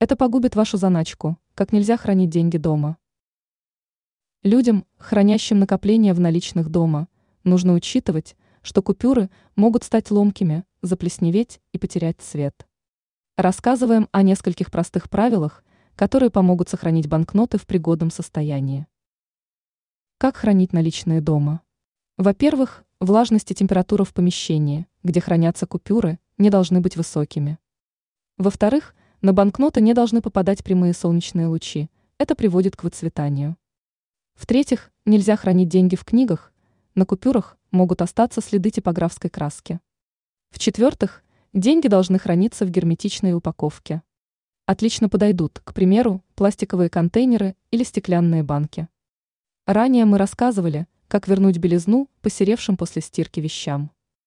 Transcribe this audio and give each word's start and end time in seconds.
Это 0.00 0.14
погубит 0.14 0.54
вашу 0.54 0.76
заначку, 0.76 1.38
как 1.56 1.72
нельзя 1.72 1.96
хранить 1.96 2.30
деньги 2.30 2.56
дома. 2.56 2.98
Людям, 4.44 4.86
хранящим 4.96 5.58
накопления 5.58 6.14
в 6.14 6.20
наличных 6.20 6.68
дома, 6.68 7.08
нужно 7.42 7.72
учитывать, 7.72 8.36
что 8.62 8.80
купюры 8.80 9.28
могут 9.56 9.82
стать 9.82 10.12
ломкими, 10.12 10.64
заплесневеть 10.82 11.60
и 11.72 11.78
потерять 11.78 12.20
цвет. 12.20 12.68
Рассказываем 13.36 14.08
о 14.12 14.22
нескольких 14.22 14.70
простых 14.70 15.10
правилах, 15.10 15.64
которые 15.96 16.30
помогут 16.30 16.68
сохранить 16.68 17.08
банкноты 17.08 17.58
в 17.58 17.66
пригодном 17.66 18.12
состоянии. 18.12 18.86
Как 20.16 20.36
хранить 20.36 20.72
наличные 20.72 21.20
дома? 21.20 21.62
Во-первых, 22.16 22.84
влажность 23.00 23.50
и 23.50 23.54
температура 23.56 24.04
в 24.04 24.14
помещении, 24.14 24.86
где 25.02 25.20
хранятся 25.20 25.66
купюры, 25.66 26.20
не 26.36 26.50
должны 26.50 26.80
быть 26.80 26.96
высокими. 26.96 27.58
Во-вторых, 28.36 28.94
на 29.20 29.32
банкноты 29.32 29.80
не 29.80 29.94
должны 29.94 30.22
попадать 30.22 30.62
прямые 30.62 30.92
солнечные 30.92 31.48
лучи, 31.48 31.90
это 32.18 32.34
приводит 32.34 32.76
к 32.76 32.84
выцветанию. 32.84 33.56
В-третьих, 34.34 34.92
нельзя 35.04 35.36
хранить 35.36 35.68
деньги 35.68 35.96
в 35.96 36.04
книгах, 36.04 36.52
на 36.94 37.04
купюрах 37.04 37.58
могут 37.70 38.00
остаться 38.02 38.40
следы 38.40 38.70
типографской 38.70 39.30
краски. 39.30 39.80
В-четвертых, 40.50 41.24
деньги 41.52 41.88
должны 41.88 42.18
храниться 42.18 42.64
в 42.64 42.70
герметичной 42.70 43.34
упаковке. 43.34 44.02
Отлично 44.66 45.08
подойдут, 45.08 45.60
к 45.64 45.74
примеру, 45.74 46.22
пластиковые 46.34 46.88
контейнеры 46.88 47.56
или 47.70 47.82
стеклянные 47.82 48.42
банки. 48.42 48.88
Ранее 49.66 50.04
мы 50.04 50.18
рассказывали, 50.18 50.86
как 51.08 51.26
вернуть 51.26 51.58
белизну 51.58 52.08
посеревшим 52.20 52.76
после 52.76 53.02
стирки 53.02 53.40
вещам. 53.40 53.90